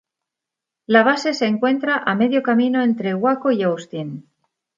La 0.87 1.03
base 1.03 1.31
se 1.35 1.45
encuentra 1.45 1.95
a 2.03 2.15
medio 2.15 2.41
camino 2.41 2.81
entre 2.81 3.13
Waco 3.13 3.51
y 3.51 3.61
Austin. 3.61 4.27